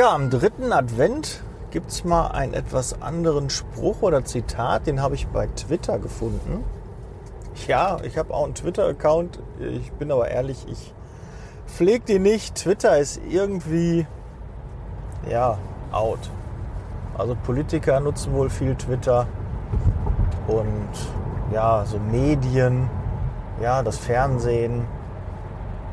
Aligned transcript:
Ja, 0.00 0.14
am 0.14 0.30
dritten 0.30 0.72
Advent 0.72 1.42
gibt 1.70 1.90
es 1.90 2.04
mal 2.04 2.28
einen 2.28 2.54
etwas 2.54 3.02
anderen 3.02 3.50
Spruch 3.50 4.00
oder 4.00 4.24
Zitat, 4.24 4.86
den 4.86 5.02
habe 5.02 5.14
ich 5.14 5.26
bei 5.26 5.46
Twitter 5.48 5.98
gefunden. 5.98 6.64
Ja, 7.68 7.98
ich 8.02 8.16
habe 8.16 8.32
auch 8.32 8.44
einen 8.44 8.54
Twitter-Account. 8.54 9.40
Ich 9.58 9.92
bin 9.92 10.10
aber 10.10 10.28
ehrlich, 10.28 10.66
ich 10.70 10.94
pflege 11.66 12.06
den 12.06 12.22
nicht. 12.22 12.54
Twitter 12.54 12.96
ist 12.96 13.20
irgendwie, 13.28 14.06
ja, 15.28 15.58
out. 15.92 16.30
Also 17.18 17.34
Politiker 17.34 18.00
nutzen 18.00 18.32
wohl 18.32 18.48
viel 18.48 18.76
Twitter 18.76 19.26
und 20.46 20.88
ja, 21.52 21.84
so 21.84 21.98
Medien, 21.98 22.88
ja, 23.60 23.82
das 23.82 23.98
Fernsehen, 23.98 24.86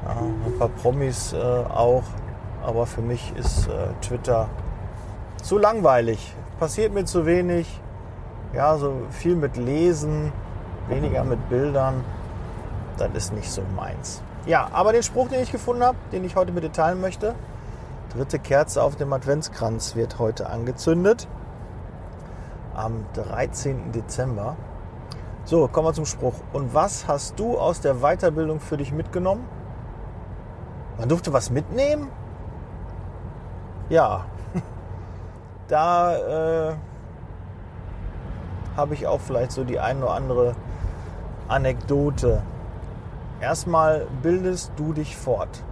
ja, 0.06 0.16
ein 0.46 0.58
paar 0.58 0.70
Promis 0.70 1.34
äh, 1.34 1.38
auch. 1.38 2.04
Aber 2.68 2.86
für 2.86 3.02
mich 3.02 3.34
ist 3.38 3.70
äh, 3.70 3.88
Twitter 4.02 4.50
zu 5.42 5.58
langweilig. 5.58 6.36
Passiert 6.60 6.94
mir 6.94 7.06
zu 7.06 7.26
wenig. 7.26 7.66
Ja, 8.54 8.78
so 8.78 8.94
viel 9.10 9.38
mit 9.38 9.56
Lesen, 9.56 10.34
weniger 10.90 11.24
mit 11.24 11.48
Bildern. 11.48 12.04
Das 12.98 13.10
ist 13.14 13.32
nicht 13.32 13.50
so 13.50 13.62
meins. 13.74 14.22
Ja, 14.46 14.68
aber 14.74 14.92
den 14.92 15.02
Spruch, 15.02 15.30
den 15.30 15.42
ich 15.42 15.50
gefunden 15.50 15.82
habe, 15.82 15.98
den 16.12 16.26
ich 16.26 16.36
heute 16.36 16.52
mit 16.52 16.62
dir 16.62 16.72
teilen 16.74 17.00
möchte. 17.00 17.36
Dritte 18.14 18.38
Kerze 18.38 18.84
auf 18.84 18.98
dem 18.98 19.14
Adventskranz 19.14 19.96
wird 19.96 20.20
heute 20.20 20.50
angezündet. 20.50 21.26
Am 22.76 23.06
13. 23.14 23.94
Dezember. 23.94 24.58
So, 25.46 25.70
kommen 25.70 25.88
wir 25.88 25.94
zum 25.94 26.06
Spruch. 26.06 26.36
Und 26.52 26.74
was 26.74 27.08
hast 27.08 27.40
du 27.40 27.58
aus 27.58 27.80
der 27.80 28.02
Weiterbildung 28.02 28.60
für 28.60 28.76
dich 28.76 28.92
mitgenommen? 28.92 29.46
Man 30.98 31.08
durfte 31.08 31.32
was 31.32 31.50
mitnehmen? 31.50 32.10
Ja, 33.90 34.26
da 35.70 36.70
äh, 36.72 36.76
habe 38.76 38.94
ich 38.94 39.08
auch 39.08 39.22
vielleicht 39.22 39.54
so 39.54 39.64
die 39.64 39.80
ein 39.80 40.04
oder 40.04 40.12
andere 40.12 40.56
Anekdote. 41.48 42.42
Erstmal 43.40 44.08
bildest 44.22 44.74
du 44.76 44.92
dich 44.92 45.16
fort. 45.16 45.64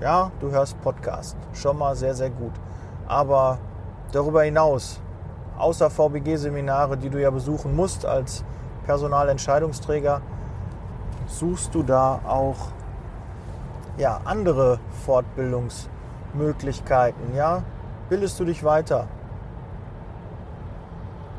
Ja, 0.00 0.30
du 0.40 0.50
hörst 0.50 0.80
Podcast. 0.80 1.36
Schon 1.52 1.76
mal 1.76 1.94
sehr, 1.96 2.14
sehr 2.14 2.30
gut. 2.30 2.52
Aber 3.06 3.58
darüber 4.12 4.42
hinaus, 4.42 5.00
außer 5.58 5.90
VBG-Seminare, 5.90 6.96
die 6.96 7.10
du 7.10 7.20
ja 7.20 7.30
besuchen 7.30 7.76
musst 7.76 8.06
als 8.06 8.42
Personalentscheidungsträger, 8.86 10.22
suchst 11.26 11.74
du 11.74 11.82
da 11.82 12.20
auch 12.26 12.56
ja, 13.98 14.20
andere 14.24 14.78
Fortbildungsmöglichkeiten. 16.34 17.34
Ja? 17.34 17.62
Bildest 18.08 18.38
du 18.38 18.44
dich 18.44 18.64
weiter? 18.64 19.06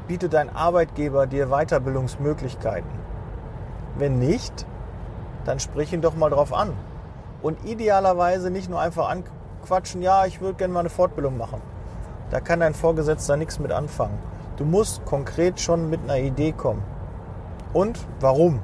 Bietet 0.07 0.33
dein 0.33 0.55
Arbeitgeber 0.55 1.27
dir 1.27 1.47
Weiterbildungsmöglichkeiten? 1.47 2.89
Wenn 3.97 4.19
nicht, 4.19 4.65
dann 5.45 5.59
sprich 5.59 5.93
ihn 5.93 6.01
doch 6.01 6.15
mal 6.15 6.29
drauf 6.29 6.53
an. 6.53 6.73
Und 7.41 7.63
idealerweise 7.65 8.49
nicht 8.49 8.69
nur 8.69 8.79
einfach 8.79 9.09
anquatschen, 9.09 10.01
ja, 10.01 10.25
ich 10.25 10.41
würde 10.41 10.57
gerne 10.57 10.73
mal 10.73 10.79
eine 10.81 10.89
Fortbildung 10.89 11.37
machen. 11.37 11.61
Da 12.31 12.39
kann 12.39 12.59
dein 12.59 12.73
Vorgesetzter 12.73 13.37
nichts 13.37 13.59
mit 13.59 13.71
anfangen. 13.71 14.17
Du 14.57 14.65
musst 14.65 15.05
konkret 15.05 15.59
schon 15.59 15.89
mit 15.89 16.01
einer 16.03 16.17
Idee 16.17 16.53
kommen. 16.53 16.83
Und 17.73 17.99
warum? 18.19 18.59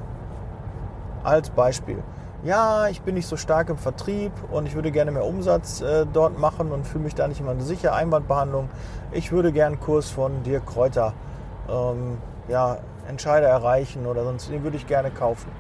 Als 1.24 1.50
Beispiel 1.50 2.02
ja, 2.44 2.88
ich 2.88 3.02
bin 3.02 3.14
nicht 3.16 3.28
so 3.28 3.38
stark 3.38 3.70
im 3.70 3.78
Vertrieb 3.78 4.32
und 4.52 4.66
ich 4.66 4.74
würde 4.74 4.92
gerne 4.92 5.12
mehr 5.12 5.26
Umsatz 5.26 5.82
äh, 5.82 6.08
dort 6.12 6.40
machen 6.40 6.72
und 6.72 6.88
fühle 6.88 7.04
mich 7.04 7.14
da 7.14 7.28
nicht 7.28 7.40
immer 7.40 7.60
sicher. 7.60 7.94
Einwandbehandlung. 7.94 8.70
Ich 9.12 9.32
würde 9.32 9.52
gerne 9.52 9.76
einen 9.76 9.80
Kurs 9.80 10.10
von 10.10 10.42
Dirk 10.42 10.66
Kräuter, 10.66 11.14
ähm, 11.70 12.18
ja, 12.48 12.78
Entscheider 13.08 13.48
erreichen 13.48 14.08
oder 14.08 14.24
sonst, 14.24 14.50
den 14.50 14.64
würde 14.64 14.78
ich 14.78 14.88
gerne 14.88 15.12
kaufen. 15.12 15.52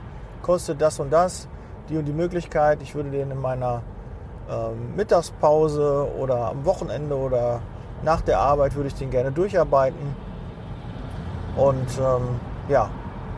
Kostet 0.42 0.82
das 0.82 1.00
und 1.00 1.12
das, 1.12 1.48
die 1.90 1.98
und 1.98 2.06
die 2.06 2.14
Möglichkeit. 2.14 2.82
Ich 2.82 2.96
würde 2.96 3.12
den 3.12 3.30
in 3.30 3.40
meiner 3.40 3.84
ähm, 4.50 4.96
Mittagspause 4.96 6.08
oder 6.20 6.50
am 6.50 6.66
Wochenende 6.66 7.16
oder 7.16 7.62
nach 8.04 8.22
der 8.22 8.40
Arbeit 8.40 8.76
würde 8.76 8.88
ich 8.88 8.96
den 8.96 9.12
gerne 9.12 9.32
durcharbeiten. 9.32 10.16
Und 11.56 12.00
ähm, 12.00 12.40
ja, 12.70 12.90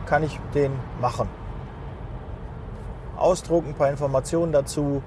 kann 0.06 0.24
ich 0.24 0.40
den 0.54 0.72
machen 1.02 1.43
ausdrucken, 3.24 3.70
ein 3.70 3.76
paar 3.76 3.90
Informationen 3.90 4.52
dazu 4.52 5.02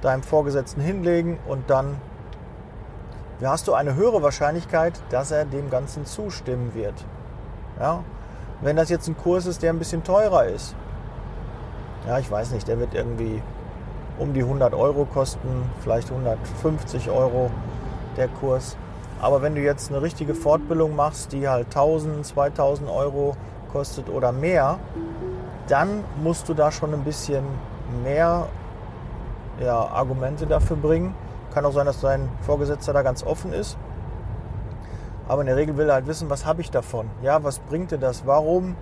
deinem 0.00 0.22
Vorgesetzten 0.22 0.80
hinlegen 0.80 1.38
und 1.48 1.68
dann 1.68 1.96
hast 3.42 3.68
du 3.68 3.74
eine 3.74 3.94
höhere 3.94 4.22
Wahrscheinlichkeit, 4.22 4.94
dass 5.10 5.30
er 5.30 5.44
dem 5.44 5.68
Ganzen 5.68 6.06
zustimmen 6.06 6.74
wird. 6.74 6.94
Ja? 7.78 8.02
Wenn 8.62 8.76
das 8.76 8.88
jetzt 8.88 9.08
ein 9.08 9.16
Kurs 9.16 9.46
ist, 9.46 9.62
der 9.62 9.72
ein 9.72 9.78
bisschen 9.78 10.04
teurer 10.04 10.46
ist, 10.46 10.74
ja, 12.06 12.18
ich 12.18 12.30
weiß 12.30 12.52
nicht, 12.52 12.68
der 12.68 12.78
wird 12.78 12.94
irgendwie 12.94 13.42
um 14.18 14.32
die 14.32 14.42
100 14.42 14.72
Euro 14.74 15.04
kosten, 15.04 15.70
vielleicht 15.80 16.10
150 16.10 17.10
Euro 17.10 17.50
der 18.16 18.28
Kurs. 18.28 18.76
Aber 19.20 19.42
wenn 19.42 19.54
du 19.54 19.60
jetzt 19.60 19.90
eine 19.90 20.00
richtige 20.00 20.34
Fortbildung 20.34 20.94
machst, 20.94 21.32
die 21.32 21.48
halt 21.48 21.66
1000, 21.66 22.24
2000 22.24 22.88
Euro 22.88 23.36
kostet 23.72 24.08
oder 24.08 24.32
mehr, 24.32 24.78
dann 25.68 26.04
musst 26.22 26.48
du 26.48 26.54
da 26.54 26.70
schon 26.70 26.94
ein 26.94 27.04
bisschen 27.04 27.44
mehr 28.02 28.46
ja, 29.60 29.78
Argumente 29.78 30.46
dafür 30.46 30.76
bringen. 30.76 31.14
Kann 31.52 31.64
auch 31.64 31.72
sein, 31.72 31.86
dass 31.86 32.00
dein 32.00 32.28
Vorgesetzter 32.42 32.92
da 32.92 33.02
ganz 33.02 33.24
offen 33.24 33.52
ist. 33.52 33.76
Aber 35.28 35.40
in 35.40 35.46
der 35.46 35.56
Regel 35.56 35.76
will 35.76 35.88
er 35.88 35.94
halt 35.94 36.06
wissen, 36.06 36.30
was 36.30 36.46
habe 36.46 36.60
ich 36.60 36.70
davon? 36.70 37.10
Ja, 37.22 37.42
was 37.42 37.58
bringt 37.58 37.90
dir 37.90 37.98
das? 37.98 38.26
Warum 38.26 38.76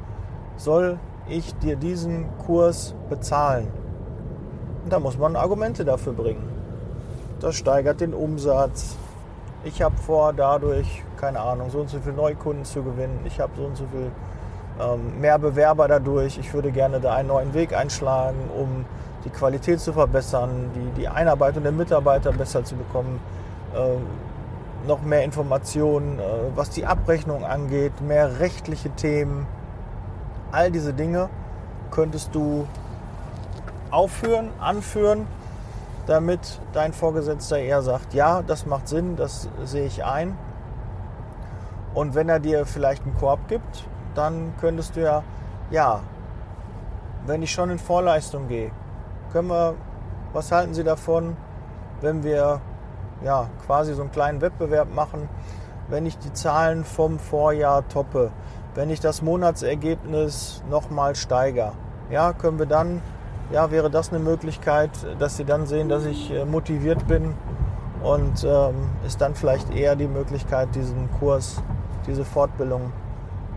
soll 0.56 0.99
ich 1.27 1.55
dir 1.59 1.77
diesen 1.77 2.27
Kurs 2.39 2.94
bezahlen? 3.09 3.69
Und 4.84 4.93
da 4.93 5.00
muss 5.00 5.17
man 5.17 5.37
Argumente 5.37 5.84
dafür 5.84 6.12
bringen. 6.12 6.47
Das 7.41 7.55
steigert 7.55 8.00
den 8.00 8.12
Umsatz. 8.12 8.97
Ich 9.65 9.81
habe 9.81 9.97
vor, 9.97 10.34
dadurch, 10.34 11.03
keine 11.17 11.41
Ahnung, 11.41 11.71
so 11.71 11.81
und 11.81 11.89
so 11.89 11.99
viele 12.00 12.15
Neukunden 12.15 12.67
zu 12.67 12.83
gewinnen. 12.83 13.21
Ich 13.25 13.41
habe 13.41 13.53
so 13.56 13.65
und 13.65 13.77
so 13.77 13.87
viel 13.87 14.11
mehr 15.21 15.39
Bewerber 15.39 15.87
dadurch. 15.89 16.39
Ich 16.39 16.53
würde 16.53 16.73
gerne 16.73 17.01
da 17.01 17.15
einen 17.15 17.29
neuen 17.29 17.55
Weg 17.55 17.75
einschlagen, 17.77 18.51
um 18.59 18.85
die 19.25 19.31
Qualität 19.31 19.81
zu 19.81 19.93
verbessern, 19.93 20.71
die, 20.75 21.01
die 21.01 21.09
Einarbeitung 21.09 21.62
der 21.62 21.73
Mitarbeiter 21.73 22.33
besser 22.33 22.65
zu 22.65 22.77
bekommen, 22.77 23.21
äh, 23.75 24.87
noch 24.87 25.03
mehr 25.03 25.25
Informationen, 25.25 26.19
äh, 26.19 26.23
was 26.55 26.71
die 26.71 26.85
Abrechnung 26.85 27.45
angeht, 27.45 28.01
mehr 28.01 28.39
rechtliche 28.39 28.91
Themen. 28.91 29.47
All 30.53 30.71
diese 30.71 30.93
Dinge 30.93 31.31
könntest 31.91 32.35
du 32.35 32.67
aufführen, 33.91 34.51
anführen, 34.61 35.27
damit 36.06 36.61
dein 36.73 36.93
Vorgesetzter 36.93 37.59
eher 37.59 37.81
sagt, 37.81 38.12
ja, 38.12 38.43
das 38.43 38.67
macht 38.67 38.89
Sinn, 38.89 39.17
das 39.17 39.49
sehe 39.65 39.87
ich 39.87 40.05
ein. 40.05 40.37
Und 41.95 42.15
wenn 42.15 42.29
er 42.29 42.41
dir 42.41 42.67
vielleicht 42.67 43.05
einen 43.05 43.17
Korb 43.17 43.49
gibt, 43.49 43.85
dann 44.15 44.55
könntest 44.61 44.97
du 44.97 45.03
ja, 45.03 45.23
ja, 45.71 46.01
wenn 47.27 47.43
ich 47.43 47.53
schon 47.53 47.71
in 47.71 47.79
Vorleistung 47.79 48.49
gehe, 48.49 48.71
können 49.33 49.49
wir, 49.49 49.75
was 50.33 50.53
halten 50.53 50.75
Sie 50.75 50.85
davon, 50.85 51.37
wenn 52.01 52.23
wir 52.23 52.61
ja, 53.23 53.49
quasi 53.67 53.95
so 53.95 54.03
einen 54.03 54.13
kleinen 54.13 54.41
Wettbewerb 54.41 54.95
machen, 54.95 55.29
wenn 55.89 56.07
ich 56.07 56.19
die 56.19 56.33
Zahlen 56.33 56.85
vom 56.85 57.19
Vorjahr 57.19 57.87
toppe, 57.89 58.31
wenn 58.75 58.91
ich 58.91 59.01
das 59.01 59.23
Monatsergebnis 59.23 60.63
nochmal 60.69 61.15
steigere, 61.15 61.73
ja, 62.11 62.33
können 62.33 62.59
wir 62.59 62.67
dann, 62.67 63.01
ja, 63.51 63.71
wäre 63.71 63.91
das 63.91 64.11
eine 64.11 64.19
Möglichkeit, 64.19 64.91
dass 65.19 65.37
Sie 65.37 65.44
dann 65.44 65.67
sehen, 65.67 65.88
dass 65.88 66.05
ich 66.05 66.31
äh, 66.31 66.44
motiviert 66.44 67.06
bin 67.06 67.35
und 68.03 68.44
ähm, 68.44 68.91
ist 69.06 69.21
dann 69.21 69.35
vielleicht 69.35 69.75
eher 69.75 69.97
die 69.97 70.06
Möglichkeit, 70.06 70.75
diesen 70.75 71.11
Kurs, 71.19 71.62
diese 72.06 72.25
Fortbildung 72.25 72.93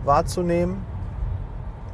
wahrzunehmen. 0.04 0.84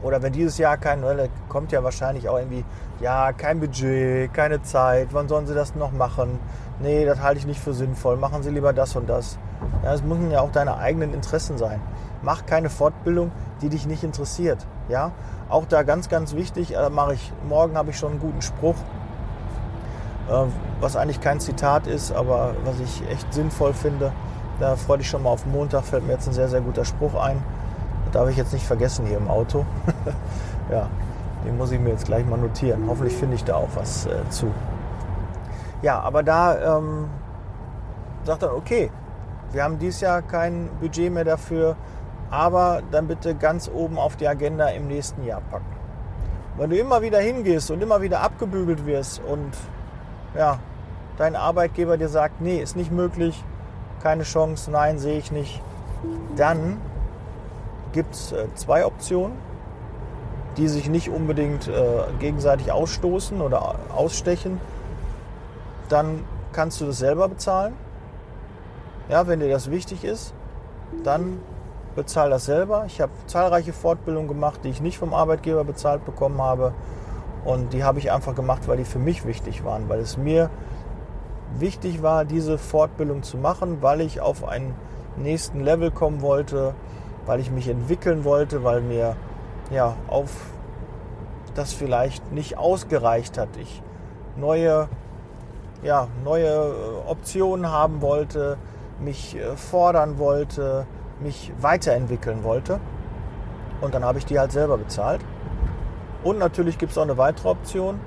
Oder 0.04 0.22
wenn 0.22 0.34
dieses 0.34 0.58
Jahr 0.58 0.76
kein, 0.76 1.02
kommt 1.48 1.72
ja 1.72 1.82
wahrscheinlich 1.82 2.28
auch 2.28 2.36
irgendwie, 2.36 2.64
ja, 3.00 3.32
kein 3.32 3.58
Budget, 3.58 4.32
keine 4.34 4.62
Zeit, 4.62 5.08
wann 5.12 5.28
sollen 5.28 5.46
sie 5.46 5.54
das 5.54 5.74
noch 5.74 5.92
machen? 5.92 6.38
Nee, 6.80 7.06
das 7.06 7.22
halte 7.22 7.38
ich 7.38 7.46
nicht 7.46 7.60
für 7.60 7.72
sinnvoll, 7.72 8.18
machen 8.18 8.42
sie 8.42 8.50
lieber 8.50 8.74
das 8.74 8.94
und 8.96 9.08
das. 9.08 9.38
Ja, 9.82 9.94
es 9.94 10.02
müssen 10.02 10.30
ja 10.30 10.40
auch 10.40 10.52
deine 10.52 10.76
eigenen 10.76 11.14
Interessen 11.14 11.56
sein. 11.56 11.80
Mach 12.20 12.44
keine 12.44 12.68
Fortbildung, 12.68 13.32
die 13.62 13.70
dich 13.70 13.86
nicht 13.86 14.04
interessiert. 14.04 14.66
Ja, 14.90 15.12
auch 15.48 15.64
da 15.64 15.82
ganz, 15.84 16.10
ganz 16.10 16.34
wichtig, 16.34 16.76
äh, 16.76 16.90
mache 16.90 17.14
ich, 17.14 17.32
morgen 17.48 17.76
habe 17.76 17.90
ich 17.90 17.98
schon 17.98 18.12
einen 18.12 18.20
guten 18.20 18.42
Spruch, 18.42 18.76
äh, 20.28 20.44
was 20.80 20.96
eigentlich 20.96 21.22
kein 21.22 21.40
Zitat 21.40 21.86
ist, 21.86 22.12
aber 22.12 22.54
was 22.64 22.78
ich 22.80 23.02
echt 23.08 23.32
sinnvoll 23.32 23.72
finde. 23.72 24.12
Da 24.60 24.76
freue 24.76 25.00
ich 25.00 25.08
schon 25.08 25.22
mal 25.22 25.30
auf 25.30 25.46
Montag, 25.46 25.84
fällt 25.84 26.06
mir 26.06 26.12
jetzt 26.12 26.28
ein 26.28 26.34
sehr, 26.34 26.48
sehr 26.48 26.60
guter 26.60 26.84
Spruch 26.84 27.14
ein 27.14 27.42
darf 28.14 28.28
ich 28.28 28.36
jetzt 28.36 28.52
nicht 28.52 28.66
vergessen 28.66 29.06
hier 29.06 29.18
im 29.18 29.28
Auto. 29.28 29.66
ja, 30.70 30.88
den 31.44 31.56
muss 31.56 31.72
ich 31.72 31.80
mir 31.80 31.90
jetzt 31.90 32.06
gleich 32.06 32.24
mal 32.26 32.38
notieren. 32.38 32.84
Hoffentlich 32.88 33.16
finde 33.16 33.34
ich 33.34 33.44
da 33.44 33.56
auch 33.56 33.68
was 33.74 34.06
äh, 34.06 34.10
zu. 34.30 34.52
Ja, 35.82 36.00
aber 36.00 36.22
da 36.22 36.78
ähm, 36.78 37.08
sagt 38.22 38.42
dann, 38.42 38.50
okay, 38.50 38.90
wir 39.52 39.64
haben 39.64 39.78
dieses 39.78 40.00
Jahr 40.00 40.22
kein 40.22 40.68
Budget 40.80 41.12
mehr 41.12 41.24
dafür, 41.24 41.76
aber 42.30 42.82
dann 42.90 43.06
bitte 43.06 43.34
ganz 43.34 43.70
oben 43.72 43.98
auf 43.98 44.16
die 44.16 44.26
Agenda 44.26 44.68
im 44.68 44.86
nächsten 44.86 45.24
Jahr 45.24 45.40
packen. 45.50 45.66
Wenn 46.56 46.70
du 46.70 46.78
immer 46.78 47.02
wieder 47.02 47.18
hingehst 47.18 47.70
und 47.70 47.82
immer 47.82 48.00
wieder 48.00 48.20
abgebügelt 48.20 48.86
wirst 48.86 49.20
und 49.24 49.52
ja, 50.36 50.58
dein 51.16 51.36
Arbeitgeber 51.36 51.96
dir 51.96 52.08
sagt, 52.08 52.40
nee, 52.40 52.58
ist 52.58 52.76
nicht 52.76 52.92
möglich, 52.92 53.44
keine 54.02 54.22
Chance, 54.22 54.70
nein, 54.70 54.98
sehe 54.98 55.18
ich 55.18 55.32
nicht, 55.32 55.60
dann 56.36 56.78
gibt 57.94 58.14
es 58.14 58.32
äh, 58.32 58.46
zwei 58.54 58.84
Optionen, 58.84 59.38
die 60.58 60.68
sich 60.68 60.90
nicht 60.90 61.08
unbedingt 61.08 61.68
äh, 61.68 62.02
gegenseitig 62.18 62.70
ausstoßen 62.70 63.40
oder 63.40 63.76
ausstechen. 63.94 64.60
Dann 65.88 66.24
kannst 66.52 66.80
du 66.80 66.86
das 66.86 66.98
selber 66.98 67.28
bezahlen. 67.28 67.74
Ja, 69.08 69.26
wenn 69.26 69.40
dir 69.40 69.48
das 69.48 69.70
wichtig 69.70 70.04
ist, 70.04 70.34
dann 71.02 71.38
bezahl 71.94 72.30
das 72.30 72.44
selber. 72.44 72.84
Ich 72.86 73.00
habe 73.00 73.12
zahlreiche 73.26 73.72
Fortbildungen 73.72 74.28
gemacht, 74.28 74.60
die 74.64 74.68
ich 74.68 74.80
nicht 74.80 74.98
vom 74.98 75.14
Arbeitgeber 75.14 75.64
bezahlt 75.64 76.04
bekommen 76.04 76.40
habe. 76.40 76.74
Und 77.44 77.72
die 77.72 77.84
habe 77.84 77.98
ich 77.98 78.10
einfach 78.10 78.34
gemacht, 78.34 78.66
weil 78.66 78.78
die 78.78 78.84
für 78.84 78.98
mich 78.98 79.26
wichtig 79.26 79.64
waren, 79.64 79.88
weil 79.88 80.00
es 80.00 80.16
mir 80.16 80.50
wichtig 81.58 82.02
war, 82.02 82.24
diese 82.24 82.58
Fortbildung 82.58 83.22
zu 83.22 83.36
machen, 83.36 83.78
weil 83.82 84.00
ich 84.00 84.20
auf 84.20 84.48
einen 84.48 84.74
nächsten 85.16 85.60
Level 85.60 85.90
kommen 85.90 86.22
wollte, 86.22 86.74
weil 87.26 87.40
ich 87.40 87.50
mich 87.50 87.68
entwickeln 87.68 88.24
wollte, 88.24 88.64
weil 88.64 88.80
mir 88.80 89.16
ja 89.70 89.96
auf 90.08 90.30
das 91.54 91.72
vielleicht 91.72 92.32
nicht 92.32 92.58
ausgereicht 92.58 93.38
hat. 93.38 93.56
Ich 93.60 93.82
neue, 94.36 94.88
ja, 95.82 96.08
neue 96.24 96.48
äh, 96.48 97.08
Optionen 97.08 97.70
haben 97.70 98.02
wollte, 98.02 98.58
mich 99.00 99.36
äh, 99.36 99.56
fordern 99.56 100.18
wollte, 100.18 100.86
mich 101.20 101.52
weiterentwickeln 101.60 102.42
wollte. 102.42 102.80
Und 103.80 103.94
dann 103.94 104.04
habe 104.04 104.18
ich 104.18 104.26
die 104.26 104.38
halt 104.38 104.52
selber 104.52 104.78
bezahlt. 104.78 105.20
Und 106.22 106.38
natürlich 106.38 106.78
gibt 106.78 106.92
es 106.92 106.98
auch 106.98 107.02
eine 107.02 107.18
weitere 107.18 107.48
Option. 107.48 108.00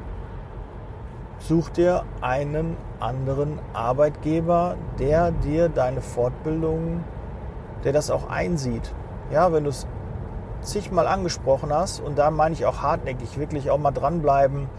Such 1.40 1.69
dir 1.69 2.04
einen 2.19 2.75
anderen 3.00 3.60
Arbeitgeber, 3.74 4.75
der 4.98 5.31
dir 5.31 5.69
deine 5.69 6.02
Fortbildung, 6.02 7.04
der 7.84 7.94
das 7.94 8.10
auch 8.10 8.28
einsieht. 8.28 8.94
Ja, 9.32 9.52
wenn 9.52 9.64
du 9.64 9.70
es 9.70 9.86
zigmal 10.62 11.08
angesprochen 11.08 11.74
hast, 11.74 12.00
und 12.00 12.18
da 12.18 12.32
meine 12.32 12.54
ich 12.54 12.66
auch 12.66 12.82
hartnäckig, 12.82 13.38
wirklich 13.38 13.70
auch 13.70 13.78
mal 13.78 13.92
dranbleiben. 13.92 14.70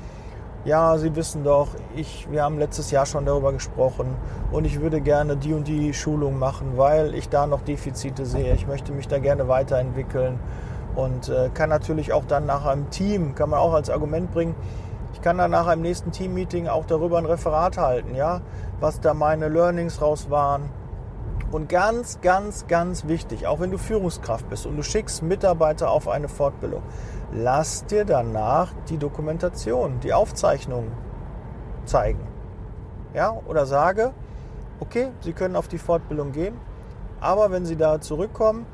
Ja, 0.65 0.99
Sie 0.99 1.15
wissen 1.15 1.45
doch, 1.45 1.69
ich, 1.95 2.27
wir 2.31 2.43
haben 2.43 2.59
letztes 2.59 2.91
Jahr 2.91 3.07
schon 3.07 3.25
darüber 3.25 3.53
gesprochen 3.53 4.17
und 4.51 4.65
ich 4.65 4.81
würde 4.81 5.01
gerne 5.01 5.37
die 5.37 5.55
und 5.55 5.69
die 5.69 5.95
Schulung 5.95 6.39
machen, 6.39 6.73
weil 6.77 7.15
ich 7.15 7.29
da 7.29 7.47
noch 7.47 7.63
Defizite 7.63 8.27
sehe. 8.27 8.55
Ich 8.55 8.67
möchte 8.67 8.93
mich 8.93 9.07
da 9.07 9.19
gerne 9.19 9.49
weiterentwickeln 9.49 10.39
und 10.97 11.29
äh, 11.29 11.49
kann 11.55 11.71
natürlich 11.71 12.13
auch 12.13 12.25
dann 12.27 12.45
nachher 12.45 12.73
im 12.73 12.91
Team, 12.91 13.35
kann 13.35 13.51
man 13.51 13.61
auch 13.61 13.73
als 13.73 13.89
Argument 13.89 14.33
bringen, 14.33 14.55
ich 15.19 15.23
kann 15.23 15.39
dann 15.39 15.51
nachher 15.51 15.73
im 15.73 15.83
nächsten 15.83 16.13
Team-Meeting 16.13 16.69
auch 16.69 16.85
darüber 16.87 17.19
ein 17.19 17.27
Referat 17.27 17.77
halten, 17.77 18.15
ja, 18.15 18.41
was 18.79 19.01
da 19.01 19.15
meine 19.15 19.49
Learnings 19.49 20.01
raus 20.01 20.31
waren. 20.31 20.71
Und 21.51 21.71
ganz, 21.71 22.21
ganz, 22.21 22.67
ganz 22.67 23.07
wichtig, 23.07 23.47
auch 23.47 23.61
wenn 23.61 23.71
du 23.71 23.79
Führungskraft 23.79 24.49
bist 24.51 24.67
und 24.67 24.77
du 24.77 24.83
schickst 24.83 25.23
Mitarbeiter 25.23 25.91
auf 25.91 26.07
eine 26.07 26.29
Fortbildung, 26.29 26.83
lass 27.33 27.87
dir 27.87 28.05
danach 28.05 28.73
die 28.91 28.99
Dokumentation, 28.99 29.99
die 30.01 30.13
Aufzeichnung 30.13 30.89
zeigen. 31.87 32.27
Ja, 33.15 33.33
oder 33.47 33.65
sage, 33.65 34.13
okay, 34.81 35.09
Sie 35.21 35.33
können 35.33 35.57
auf 35.57 35.69
die 35.69 35.79
Fortbildung 35.79 36.33
gehen, 36.33 36.55
aber 37.21 37.51
wenn 37.51 37.65
Sie 37.65 37.77
da 37.77 37.99
zurückkommen, 37.99 38.67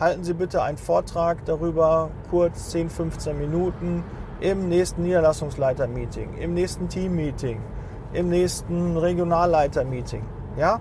halten 0.00 0.24
Sie 0.24 0.34
bitte 0.34 0.62
einen 0.62 0.78
Vortrag 0.78 1.44
darüber, 1.44 2.10
kurz 2.28 2.70
10, 2.70 2.90
15 2.90 3.38
Minuten, 3.38 4.02
im 4.40 4.68
nächsten 4.68 5.04
Niederlassungsleiter-Meeting, 5.04 6.34
im 6.38 6.54
nächsten 6.54 6.88
Team-Meeting, 6.88 7.60
im 8.12 8.28
nächsten 8.28 8.96
Regionalleiter-Meeting. 8.96 10.24
Ja? 10.56 10.80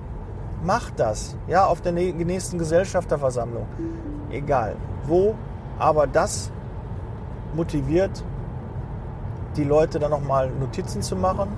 Macht 0.63 0.99
das. 0.99 1.35
Ja, 1.47 1.65
auf 1.65 1.81
der 1.81 1.91
nächsten 1.91 2.57
Gesellschafterversammlung. 2.57 3.65
Egal. 4.29 4.75
Wo. 5.05 5.35
Aber 5.79 6.05
das 6.07 6.51
motiviert 7.55 8.23
die 9.57 9.63
Leute 9.63 9.99
dann 9.99 10.11
nochmal 10.11 10.49
Notizen 10.49 11.01
zu 11.01 11.15
machen, 11.15 11.49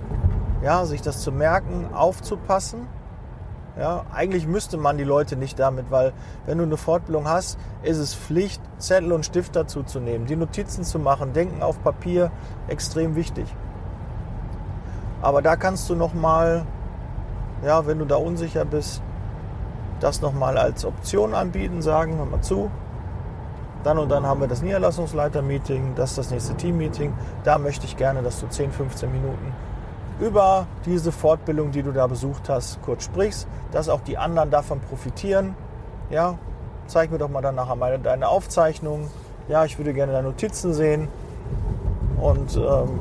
ja, 0.63 0.85
sich 0.85 1.01
das 1.01 1.19
zu 1.21 1.31
merken, 1.31 1.93
aufzupassen 1.93 2.87
ja, 3.77 4.05
eigentlich 4.13 4.45
müsste 4.45 4.77
man 4.77 4.99
die 4.99 5.03
Leute 5.03 5.35
nicht 5.35 5.57
damit, 5.57 5.89
weil 5.89 6.13
wenn 6.45 6.59
du 6.59 6.63
eine 6.63 6.77
Fortbildung 6.77 7.27
hast, 7.27 7.57
ist 7.81 7.97
es 7.97 8.13
Pflicht, 8.13 8.61
Zettel 8.77 9.11
und 9.11 9.25
Stift 9.25 9.55
dazu 9.55 9.81
zu 9.81 9.99
nehmen, 9.99 10.27
die 10.27 10.35
Notizen 10.35 10.83
zu 10.83 10.99
machen, 10.99 11.33
Denken 11.33 11.63
auf 11.63 11.81
Papier, 11.81 12.31
extrem 12.67 13.15
wichtig. 13.15 13.47
Aber 15.23 15.41
da 15.41 15.55
kannst 15.55 15.89
du 15.89 15.95
nochmal, 15.95 16.67
ja, 17.65 17.85
wenn 17.85 17.99
du 17.99 18.05
da 18.05 18.15
unsicher 18.15 18.65
bist, 18.65 19.01
das 19.99 20.21
nochmal 20.21 20.57
als 20.57 20.85
Option 20.85 21.33
anbieten, 21.33 21.81
sagen, 21.81 22.17
hör 22.17 22.25
mal 22.25 22.41
zu, 22.41 22.69
dann 23.83 23.97
und 23.97 24.09
dann 24.09 24.25
haben 24.25 24.41
wir 24.41 24.47
das 24.47 24.61
Niederlassungsleiter-Meeting, 24.61 25.93
das 25.95 26.11
ist 26.11 26.17
das 26.17 26.31
nächste 26.31 26.55
Team-Meeting, 26.55 27.13
da 27.43 27.57
möchte 27.57 27.85
ich 27.85 27.97
gerne, 27.97 28.21
dass 28.21 28.39
du 28.39 28.47
10, 28.47 28.71
15 28.71 29.11
Minuten 29.11 29.53
über 30.19 30.67
diese 30.85 31.11
Fortbildung, 31.11 31.71
die 31.71 31.83
du 31.83 31.91
da 31.91 32.07
besucht 32.07 32.49
hast, 32.49 32.81
kurz 32.81 33.05
sprichst, 33.05 33.47
dass 33.71 33.89
auch 33.89 34.01
die 34.01 34.17
anderen 34.17 34.51
davon 34.51 34.79
profitieren. 34.79 35.55
Ja, 36.09 36.37
zeig 36.87 37.11
mir 37.11 37.17
doch 37.17 37.29
mal 37.29 37.41
dann 37.41 37.55
nachher 37.55 37.75
mal 37.75 37.97
deine 37.99 38.27
Aufzeichnung. 38.27 39.09
Ja, 39.47 39.65
ich 39.65 39.77
würde 39.77 39.93
gerne 39.93 40.13
deine 40.13 40.27
Notizen 40.27 40.73
sehen 40.73 41.07
und 42.21 42.55
ähm, 42.55 42.99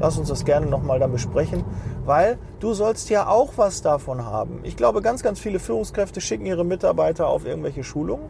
lass 0.00 0.18
uns 0.18 0.28
das 0.28 0.44
gerne 0.44 0.66
nochmal 0.66 0.98
dann 0.98 1.12
besprechen, 1.12 1.64
weil 2.04 2.38
du 2.60 2.72
sollst 2.72 3.10
ja 3.10 3.28
auch 3.28 3.52
was 3.56 3.82
davon 3.82 4.24
haben. 4.24 4.60
Ich 4.62 4.76
glaube, 4.76 5.02
ganz, 5.02 5.22
ganz 5.22 5.40
viele 5.40 5.58
Führungskräfte 5.58 6.20
schicken 6.20 6.46
ihre 6.46 6.64
Mitarbeiter 6.64 7.28
auf 7.28 7.44
irgendwelche 7.44 7.84
Schulungen, 7.84 8.28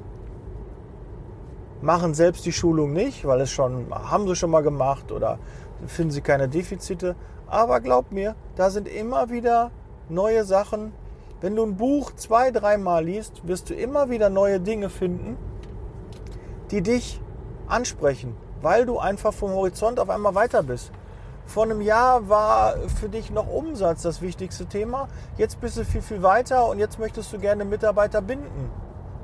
machen 1.82 2.14
selbst 2.14 2.44
die 2.46 2.52
Schulung 2.52 2.92
nicht, 2.92 3.24
weil 3.24 3.40
es 3.40 3.50
schon 3.50 3.86
haben 3.90 4.26
sie 4.28 4.36
schon 4.36 4.50
mal 4.50 4.62
gemacht 4.62 5.12
oder 5.12 5.38
finden 5.86 6.12
sie 6.12 6.20
keine 6.20 6.48
Defizite. 6.48 7.16
Aber 7.46 7.80
glaub 7.80 8.12
mir, 8.12 8.34
da 8.56 8.70
sind 8.70 8.86
immer 8.86 9.30
wieder 9.30 9.70
neue 10.08 10.44
Sachen. 10.44 10.92
Wenn 11.40 11.56
du 11.56 11.64
ein 11.64 11.76
Buch 11.76 12.12
zwei, 12.14 12.50
dreimal 12.50 13.04
liest, 13.04 13.46
wirst 13.46 13.70
du 13.70 13.74
immer 13.74 14.10
wieder 14.10 14.28
neue 14.28 14.60
Dinge 14.60 14.90
finden, 14.90 15.36
die 16.70 16.82
dich 16.82 17.20
ansprechen, 17.66 18.36
weil 18.60 18.84
du 18.84 18.98
einfach 18.98 19.32
vom 19.32 19.50
Horizont 19.52 19.98
auf 19.98 20.10
einmal 20.10 20.34
weiter 20.34 20.62
bist. 20.62 20.92
Vor 21.50 21.64
einem 21.64 21.80
Jahr 21.80 22.28
war 22.28 22.76
für 23.00 23.08
dich 23.08 23.32
noch 23.32 23.48
Umsatz 23.48 24.02
das 24.02 24.22
wichtigste 24.22 24.66
Thema. 24.66 25.08
Jetzt 25.36 25.60
bist 25.60 25.76
du 25.76 25.84
viel, 25.84 26.00
viel 26.00 26.22
weiter 26.22 26.68
und 26.68 26.78
jetzt 26.78 27.00
möchtest 27.00 27.32
du 27.32 27.40
gerne 27.40 27.64
Mitarbeiter 27.64 28.22
binden. 28.22 28.70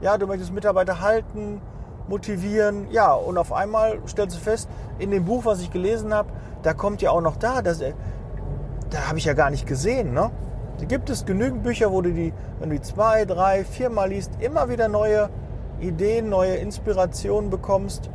Ja, 0.01 0.19
du 0.19 0.27
möchtest 0.27 0.53
Mitarbeiter 0.53 1.01
halten, 1.01 1.61
motivieren. 2.09 2.91
Ja, 2.91 3.13
und 3.13 3.39
auf 3.39 3.53
einmal 3.53 4.01
stellst 4.09 4.39
du 4.39 4.41
fest, 4.41 4.69
in 4.99 5.13
dem 5.13 5.25
Buch, 5.25 5.45
was 5.45 5.61
ich 5.61 5.71
gelesen 5.71 6.13
habe, 6.13 6.31
da 6.65 6.75
kommt 6.75 7.01
ja 7.01 7.13
auch 7.13 7.21
noch 7.21 7.37
da, 7.37 7.63
dass, 7.63 7.79
da 7.79 9.07
habe 9.07 9.19
ich 9.19 9.25
ja 9.25 9.35
gar 9.35 9.51
nicht 9.51 9.69
gesehen. 9.69 10.13
Ne? 10.13 10.33
Da 10.81 10.85
gibt 10.85 11.09
es 11.11 11.27
genügend 11.27 11.63
Bücher, 11.63 11.93
wo 11.93 12.03
du 12.03 12.13
die, 12.13 12.35
wenn 12.59 12.71
du 12.71 12.75
die 12.75 12.83
zwei, 12.83 13.25
drei, 13.25 13.65
viermal 13.65 14.09
liest, 14.09 14.33
immer 14.41 14.69
wieder 14.69 14.89
neue 14.89 15.31
Ideen, 15.79 16.29
neue 16.29 16.57
Inspirationen 16.57 17.51
bekommst, 17.51 18.11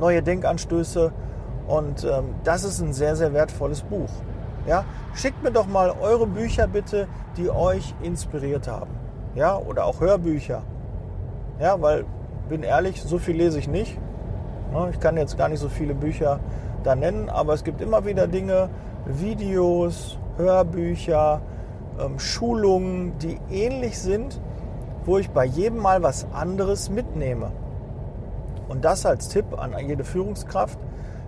neue 0.00 0.24
Denkanstöße. 0.24 1.12
Und 1.66 2.04
ähm, 2.04 2.34
das 2.44 2.64
ist 2.64 2.80
ein 2.80 2.92
sehr, 2.92 3.16
sehr 3.16 3.32
wertvolles 3.32 3.82
Buch. 3.82 4.10
Ja? 4.66 4.84
Schickt 5.14 5.42
mir 5.42 5.52
doch 5.52 5.66
mal 5.66 5.94
eure 6.00 6.26
Bücher 6.26 6.66
bitte, 6.66 7.08
die 7.36 7.50
euch 7.50 7.94
inspiriert 8.02 8.68
haben. 8.68 8.90
Ja? 9.34 9.56
Oder 9.56 9.86
auch 9.86 10.00
Hörbücher. 10.00 10.62
Ja, 11.60 11.80
weil, 11.80 12.04
bin 12.48 12.62
ehrlich, 12.62 13.02
so 13.02 13.18
viel 13.18 13.36
lese 13.36 13.58
ich 13.58 13.68
nicht. 13.68 13.98
Ich 14.90 15.00
kann 15.00 15.16
jetzt 15.16 15.36
gar 15.36 15.48
nicht 15.48 15.60
so 15.60 15.68
viele 15.68 15.94
Bücher 15.94 16.40
da 16.82 16.96
nennen, 16.96 17.28
aber 17.28 17.52
es 17.52 17.62
gibt 17.62 17.80
immer 17.80 18.06
wieder 18.06 18.26
Dinge, 18.26 18.70
Videos, 19.04 20.18
Hörbücher, 20.38 21.42
ähm, 22.00 22.18
Schulungen, 22.18 23.18
die 23.18 23.38
ähnlich 23.50 23.98
sind, 23.98 24.40
wo 25.04 25.18
ich 25.18 25.30
bei 25.30 25.44
jedem 25.44 25.78
Mal 25.78 26.02
was 26.02 26.26
anderes 26.32 26.88
mitnehme. 26.88 27.52
Und 28.68 28.84
das 28.84 29.04
als 29.04 29.28
Tipp 29.28 29.44
an 29.58 29.74
jede 29.86 30.04
Führungskraft. 30.04 30.78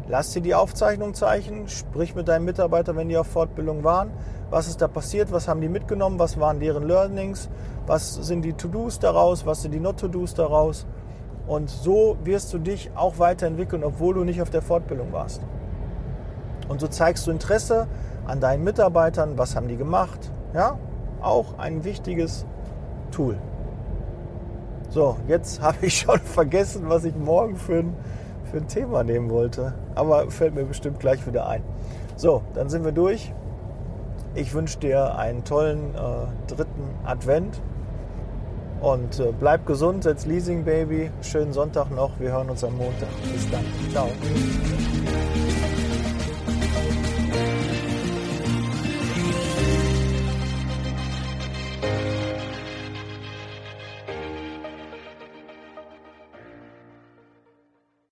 Lass 0.07 0.33
dir 0.33 0.43
die 0.43 0.55
Aufzeichnung 0.55 1.15
zeichnen, 1.15 1.69
sprich 1.69 2.15
mit 2.15 2.29
deinen 2.29 2.45
Mitarbeitern, 2.45 2.97
wenn 2.97 3.09
die 3.09 3.17
auf 3.17 3.27
Fortbildung 3.27 3.85
waren. 3.85 4.11
Was 4.51 4.69
ist 4.69 4.83
da 4.83 4.89
passiert? 4.89 5.33
Was 5.33 5.49
haben 5.49 5.61
die 5.61 5.69
mitgenommen? 5.69 6.19
Was 6.19 6.39
waren 6.39 6.61
deren 6.61 6.87
Learnings? 6.87 7.49
Was 7.87 8.15
sind 8.15 8.43
die 8.43 8.53
To-Dos 8.53 8.99
daraus? 8.99 9.47
Was 9.47 9.63
sind 9.63 9.73
die 9.73 9.81
Not-To-Dos 9.81 10.35
daraus? 10.35 10.87
Und 11.47 11.71
so 11.71 12.17
wirst 12.23 12.53
du 12.53 12.59
dich 12.59 12.91
auch 12.95 13.19
weiterentwickeln, 13.19 13.85
obwohl 13.85 14.15
du 14.15 14.25
nicht 14.25 14.41
auf 14.43 14.51
der 14.51 14.63
Fortbildung 14.63 15.13
warst. 15.13 15.43
Und 16.69 16.81
so 16.81 16.87
zeigst 16.87 17.27
du 17.27 17.31
Interesse 17.31 17.87
an 18.27 18.41
deinen 18.41 18.65
Mitarbeitern, 18.65 19.37
was 19.37 19.55
haben 19.55 19.69
die 19.69 19.77
gemacht, 19.77 20.31
ja? 20.55 20.79
auch 21.21 21.59
ein 21.59 21.85
wichtiges 21.85 22.47
Tool. 23.11 23.37
So, 24.89 25.17
jetzt 25.29 25.61
habe 25.63 25.87
ich 25.87 25.99
schon 25.99 26.21
vergessen, 26.21 26.89
was 26.89 27.05
ich 27.05 27.17
morgen 27.17 27.57
für 27.57 27.81
ein, 27.81 27.97
für 28.55 28.61
ein 28.61 28.69
Thema 28.69 29.03
nehmen 29.03 29.31
wollte. 29.31 29.75
Aber 29.97 30.31
fällt 30.31 30.55
mir 30.55 30.65
bestimmt 30.65 31.01
gleich 31.01 31.27
wieder 31.27 31.49
ein. 31.49 31.63
So, 32.15 32.43
dann 32.55 32.69
sind 32.69 32.85
wir 32.85 32.93
durch. 32.93 33.33
Ich 34.37 34.55
wünsche 34.55 34.79
dir 34.79 35.19
einen 35.19 35.43
tollen 35.45 35.93
äh, 35.95 36.53
dritten 36.53 36.89
Advent 37.05 37.61
und 38.81 39.19
äh, 39.19 39.33
bleib 39.39 39.67
gesund, 39.67 40.05
setz 40.05 40.25
Leasing 40.27 40.65
Baby. 40.65 41.11
Schönen 41.21 41.53
Sonntag 41.53 41.91
noch. 41.91 42.21
Wir 42.21 42.31
hören 42.31 42.49
uns 42.49 42.63
am 42.63 42.77
Montag. 42.77 43.09
Bis 43.33 43.51
dann. 43.51 43.65
Ciao. 43.91 44.09